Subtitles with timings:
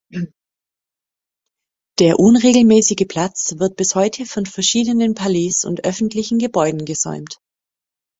[1.99, 7.37] Der unregelmäßige Platz wird bis heute von verschiedenen Palais und öffentlichen Gebäuden gesäumt.